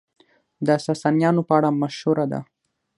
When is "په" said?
1.47-1.53